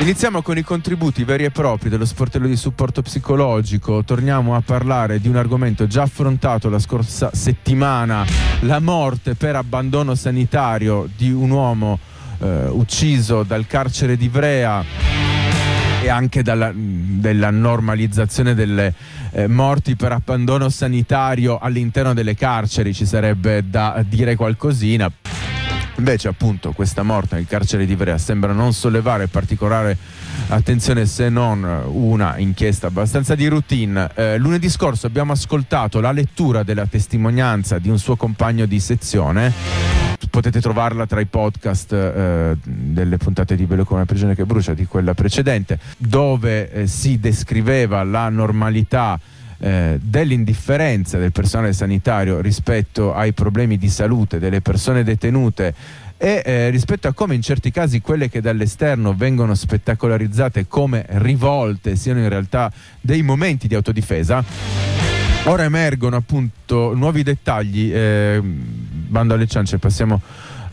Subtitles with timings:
[0.00, 4.04] Iniziamo con i contributi veri e propri dello sportello di supporto psicologico.
[4.04, 8.24] Torniamo a parlare di un argomento già affrontato la scorsa settimana,
[8.60, 11.98] la morte per abbandono sanitario di un uomo
[12.38, 14.84] eh, ucciso dal carcere di Ivrea
[16.00, 18.94] e anche dalla, della normalizzazione delle
[19.32, 22.94] eh, morti per abbandono sanitario all'interno delle carceri.
[22.94, 25.10] Ci sarebbe da dire qualcosina.
[25.98, 29.96] Invece appunto questa morte nel carcere di Ivrea sembra non sollevare particolare
[30.46, 34.08] attenzione se non una inchiesta abbastanza di routine.
[34.14, 39.52] Eh, lunedì scorso abbiamo ascoltato la lettura della testimonianza di un suo compagno di sezione.
[40.30, 44.74] Potete trovarla tra i podcast eh, delle puntate di Bello come la prigione che brucia,
[44.74, 49.18] di quella precedente, dove eh, si descriveva la normalità
[49.58, 55.74] eh, dell'indifferenza del personale sanitario rispetto ai problemi di salute delle persone detenute
[56.16, 61.94] e eh, rispetto a come in certi casi quelle che dall'esterno vengono spettacolarizzate come rivolte
[61.94, 64.44] siano in realtà dei momenti di autodifesa.
[65.44, 70.20] Ora emergono appunto nuovi dettagli, eh, bando alle ciance, passiamo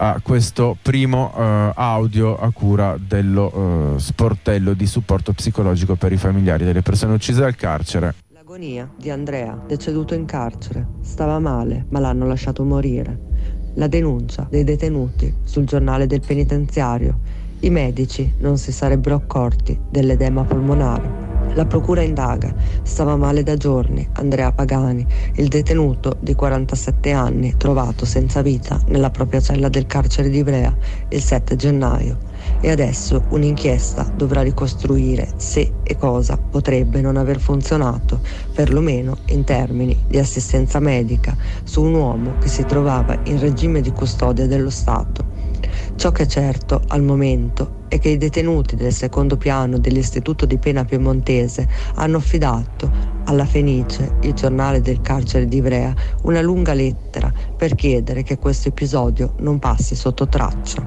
[0.00, 6.16] a questo primo eh, audio a cura dello eh, sportello di supporto psicologico per i
[6.16, 8.14] familiari delle persone uccise dal carcere.
[8.58, 10.84] L'agonia di Andrea, deceduto in carcere.
[11.02, 13.16] Stava male, ma l'hanno lasciato morire.
[13.74, 17.20] La denuncia dei detenuti sul giornale del penitenziario.
[17.60, 21.27] I medici non si sarebbero accorti dell'edema polmonare.
[21.58, 22.54] La procura indaga.
[22.82, 29.10] Stava male da giorni Andrea Pagani, il detenuto di 47 anni trovato senza vita nella
[29.10, 30.72] propria cella del carcere di Ivrea
[31.08, 32.18] il 7 gennaio
[32.60, 38.20] e adesso un'inchiesta dovrà ricostruire se e cosa potrebbe non aver funzionato,
[38.54, 43.90] perlomeno in termini di assistenza medica, su un uomo che si trovava in regime di
[43.90, 45.24] custodia dello Stato.
[45.96, 50.58] Ciò che è certo al momento è che i detenuti del secondo piano dell'Istituto di
[50.58, 57.32] Pena Piemontese hanno affidato alla Fenice, il giornale del carcere di Ivrea, una lunga lettera
[57.56, 60.84] per chiedere che questo episodio non passi sotto traccia.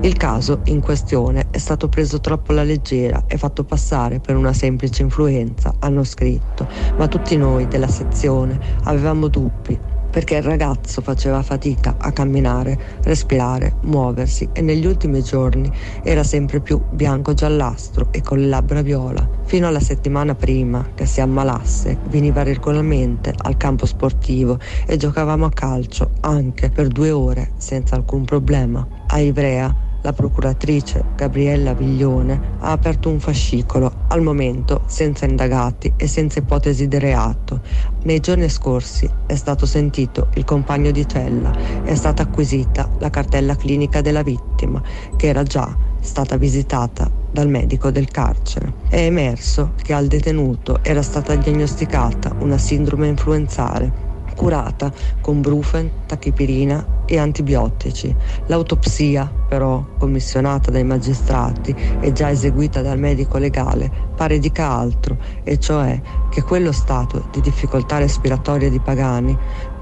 [0.00, 4.52] Il caso in questione è stato preso troppo alla leggera e fatto passare per una
[4.52, 6.66] semplice influenza, hanno scritto,
[6.96, 13.76] ma tutti noi della sezione avevamo dubbi perché il ragazzo faceva fatica a camminare, respirare,
[13.82, 15.70] muoversi e negli ultimi giorni
[16.02, 19.28] era sempre più bianco-giallastro e con le labbra viola.
[19.44, 25.50] Fino alla settimana prima che si ammalasse, veniva regolarmente al campo sportivo e giocavamo a
[25.50, 28.86] calcio anche per due ore senza alcun problema.
[29.06, 36.06] A Ivrea la procuratrice Gabriella Viglione ha aperto un fascicolo, al momento senza indagati e
[36.06, 37.60] senza ipotesi di reato.
[38.04, 43.56] Nei giorni scorsi è stato sentito il compagno di cella, è stata acquisita la cartella
[43.56, 44.82] clinica della vittima,
[45.16, 48.72] che era già stata visitata dal medico del carcere.
[48.88, 54.07] È emerso che al detenuto era stata diagnosticata una sindrome influenzale
[54.38, 58.14] curata con brufen, tachipirina e antibiotici.
[58.46, 65.58] L'autopsia, però, commissionata dai magistrati e già eseguita dal medico legale, pare dica altro, e
[65.58, 66.00] cioè
[66.30, 69.36] che quello stato di difficoltà respiratoria di Pagani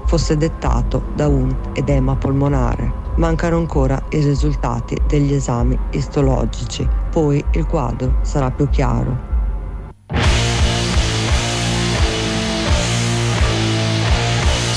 [0.07, 3.05] fosse dettato da un edema polmonare.
[3.17, 9.36] Mancano ancora i risultati degli esami istologici, poi il quadro sarà più chiaro.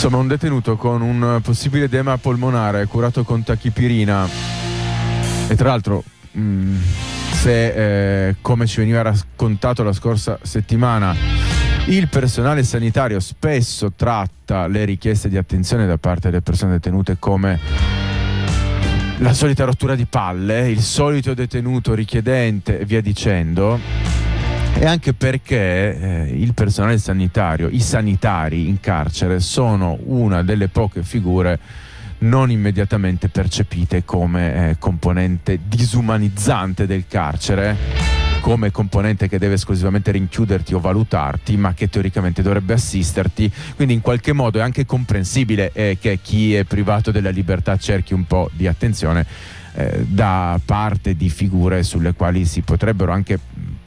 [0.03, 4.27] Insomma, un detenuto con un possibile edema polmonare curato con tachipirina.
[5.47, 6.77] E tra l'altro mh, mm,
[7.33, 11.15] se eh, come ci veniva raccontato la scorsa settimana
[11.89, 17.61] il personale sanitario spesso tratta le richieste di attenzione da parte delle persone detenute come
[19.19, 23.79] la solita rottura di palle, il solito detenuto richiedente e via dicendo
[24.79, 31.03] e anche perché eh, il personale sanitario, i sanitari in carcere sono una delle poche
[31.03, 31.59] figure
[32.21, 37.77] non immediatamente percepite come eh, componente disumanizzante del carcere,
[38.41, 43.51] come componente che deve esclusivamente rinchiuderti o valutarti, ma che teoricamente dovrebbe assisterti.
[43.77, 48.15] Quindi in qualche modo è anche comprensibile eh, che chi è privato della libertà cerchi
[48.15, 49.27] un po' di attenzione
[49.75, 53.39] eh, da parte di figure sulle quali si potrebbero anche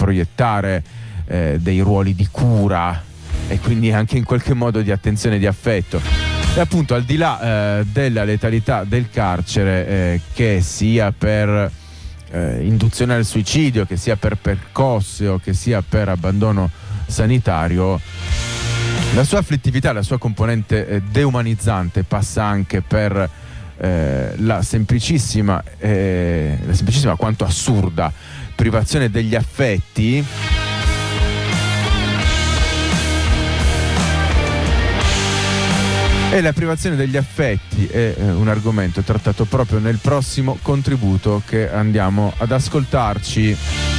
[0.04, 0.84] proiettare
[1.28, 3.02] eh, dei ruoli di cura
[3.48, 6.02] e quindi anche in qualche modo di attenzione e di affetto.
[6.56, 11.72] E appunto al di là eh, della letalità del carcere, eh, che sia per
[12.32, 16.70] eh, induzione al suicidio, che sia per percosse o che sia per abbandono
[17.08, 18.00] sanitario,
[19.14, 23.30] la sua afflittività, la sua componente eh, deumanizzante passa anche per
[23.78, 28.12] eh, la semplicissima, eh, la semplicissima quanto assurda
[28.56, 30.26] privazione degli affetti.
[36.32, 41.72] E la privazione degli affetti è eh, un argomento trattato proprio nel prossimo contributo che
[41.72, 43.93] andiamo ad ascoltarci.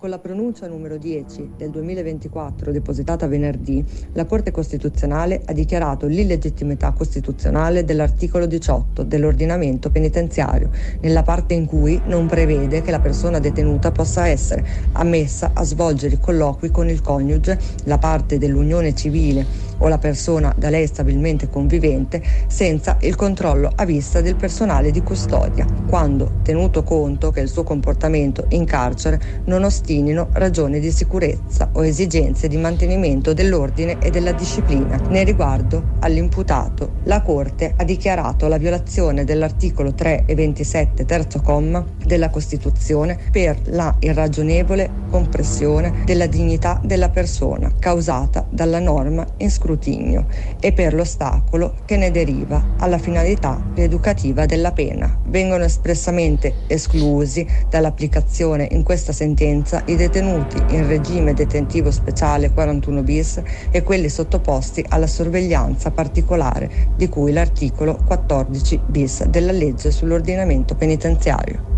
[0.00, 6.92] Con la pronuncia numero 10 del 2024 depositata venerdì, la Corte Costituzionale ha dichiarato l'illegittimità
[6.92, 10.70] costituzionale dell'articolo 18 dell'ordinamento penitenziario,
[11.02, 16.14] nella parte in cui non prevede che la persona detenuta possa essere ammessa a svolgere
[16.14, 21.48] i colloqui con il coniuge, la parte dell'unione civile o la persona da lei stabilmente
[21.48, 27.48] convivente senza il controllo a vista del personale di custodia, quando tenuto conto che il
[27.48, 34.10] suo comportamento in carcere non ostinino ragioni di sicurezza o esigenze di mantenimento dell'ordine e
[34.10, 35.00] della disciplina.
[35.08, 41.84] Ne riguardo all'imputato, la Corte ha dichiarato la violazione dell'articolo 3 e 27 terzo comma
[42.04, 50.26] della Costituzione per la irragionevole compressione della dignità della persona causata dalla norma in scrutinio
[50.58, 55.18] e per l'ostacolo che ne deriva alla finalità rieducativa della pena.
[55.26, 63.42] Vengono espressamente esclusi dall'applicazione in questa sentenza i detenuti in regime detentivo speciale 41 bis
[63.70, 71.69] e quelli sottoposti alla sorveglianza particolare di cui l'articolo 14 bis della legge sull'ordinamento penitenziario.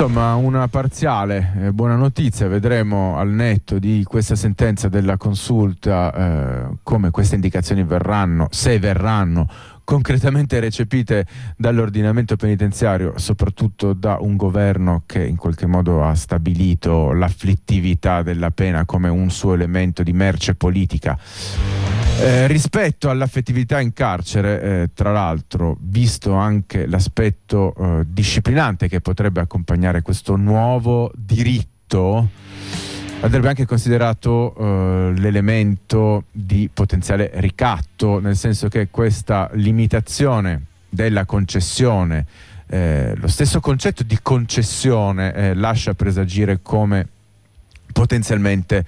[0.00, 6.76] Insomma, una parziale eh, buona notizia, vedremo al netto di questa sentenza della consulta eh,
[6.82, 9.46] come queste indicazioni verranno, se verranno
[9.84, 18.22] concretamente recepite dall'ordinamento penitenziario, soprattutto da un governo che in qualche modo ha stabilito l'afflittività
[18.22, 21.18] della pena come un suo elemento di merce politica.
[22.22, 29.40] Eh, rispetto all'affettività in carcere, eh, tra l'altro, visto anche l'aspetto eh, disciplinante che potrebbe
[29.40, 32.28] accompagnare questo nuovo diritto,
[33.22, 42.26] andrebbe anche considerato eh, l'elemento di potenziale ricatto, nel senso che questa limitazione della concessione,
[42.66, 47.08] eh, lo stesso concetto di concessione lascia presagire come
[47.92, 48.84] potenzialmente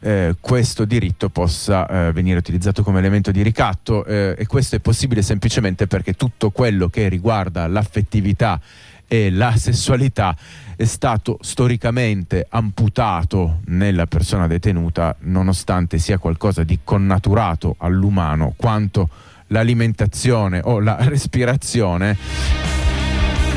[0.00, 4.80] eh, questo diritto possa eh, venire utilizzato come elemento di ricatto eh, e questo è
[4.80, 8.60] possibile semplicemente perché tutto quello che riguarda l'affettività
[9.08, 10.36] e la sessualità
[10.74, 19.08] è stato storicamente amputato nella persona detenuta nonostante sia qualcosa di connaturato all'umano quanto
[19.48, 22.16] l'alimentazione o la respirazione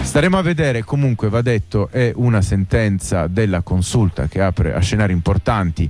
[0.10, 5.14] Staremo a vedere, comunque va detto, è una sentenza della consulta che apre a scenari
[5.14, 5.88] importanti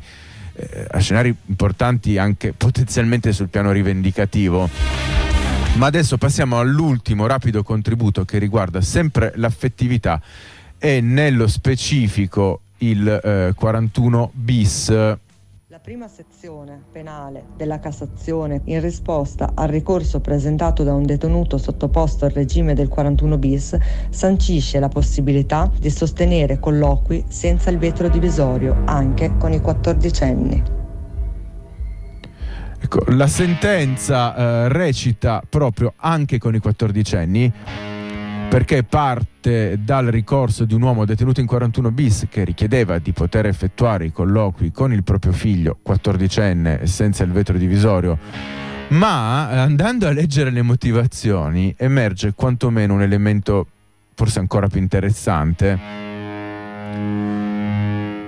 [0.55, 4.69] eh, a scenari importanti anche potenzialmente sul piano rivendicativo.
[5.75, 10.21] Ma adesso passiamo all'ultimo rapido contributo che riguarda sempre l'affettività
[10.77, 15.17] e nello specifico il eh, 41 bis
[15.89, 22.31] prima sezione penale della Cassazione, in risposta al ricorso presentato da un detenuto sottoposto al
[22.31, 23.75] regime del 41 bis,
[24.11, 30.63] sancisce la possibilità di sostenere colloqui senza il vetro divisorio anche con i quattordicenni.
[32.81, 37.51] Ecco, la sentenza eh, recita proprio anche con i quattordicenni
[38.49, 43.45] perché parte dal ricorso di un uomo detenuto in 41 bis che richiedeva di poter
[43.45, 48.17] effettuare i colloqui con il proprio figlio, 14enne, senza il vetro divisorio.
[48.89, 53.67] Ma andando a leggere le motivazioni emerge quantomeno un elemento
[54.15, 55.79] forse ancora più interessante,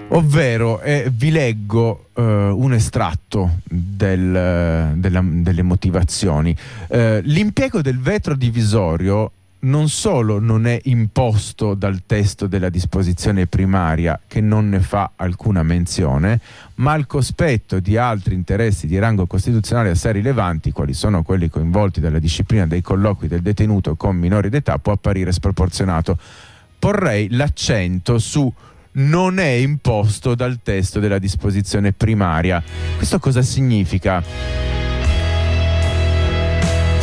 [0.09, 6.55] ovvero eh, vi leggo eh, un estratto del, della, delle motivazioni.
[6.89, 14.19] Eh, l'impiego del vetro divisorio non solo non è imposto dal testo della disposizione primaria
[14.27, 16.39] che non ne fa alcuna menzione,
[16.75, 21.99] ma al cospetto di altri interessi di rango costituzionale assai rilevanti, quali sono quelli coinvolti
[21.99, 26.17] dalla disciplina dei colloqui del detenuto con minori d'età, può apparire sproporzionato.
[26.79, 28.51] Porrei l'accento su
[28.93, 32.61] non è imposto dal testo della disposizione primaria.
[32.97, 34.80] Questo cosa significa?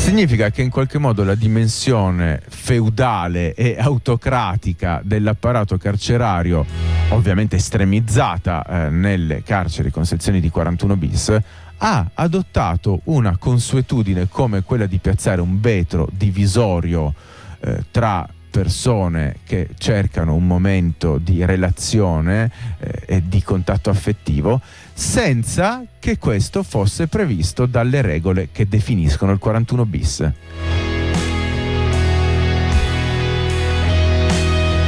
[0.08, 6.64] Significa che in qualche modo la dimensione feudale e autocratica dell'apparato carcerario,
[7.10, 11.38] ovviamente estremizzata eh, nelle carceri con sezioni di 41 bis,
[11.76, 17.12] ha adottato una consuetudine come quella di piazzare un vetro divisorio
[17.60, 24.60] eh, tra persone che cercano un momento di relazione eh, e di contatto affettivo
[24.92, 30.32] senza che questo fosse previsto dalle regole che definiscono il 41 bis.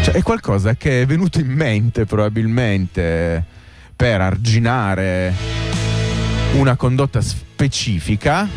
[0.02, 3.44] Cioè, è qualcosa che è venuto in mente probabilmente
[3.94, 5.32] per arginare
[6.54, 8.48] una condotta specifica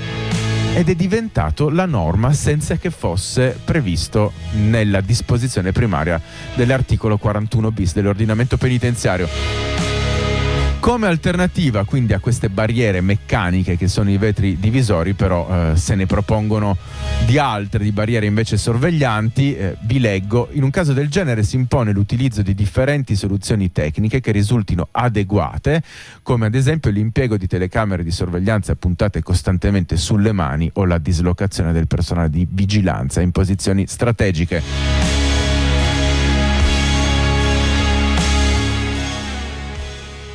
[0.75, 6.19] ed è diventato la norma senza che fosse previsto nella disposizione primaria
[6.55, 9.72] dell'articolo 41 bis dell'ordinamento penitenziario.
[10.83, 15.95] Come alternativa quindi a queste barriere meccaniche che sono i vetri divisori, però eh, se
[15.95, 16.75] ne propongono
[17.25, 21.55] di altre, di barriere invece sorveglianti, eh, vi leggo, in un caso del genere si
[21.55, 25.81] impone l'utilizzo di differenti soluzioni tecniche che risultino adeguate,
[26.21, 31.71] come ad esempio l'impiego di telecamere di sorveglianza puntate costantemente sulle mani o la dislocazione
[31.71, 35.02] del personale di vigilanza in posizioni strategiche.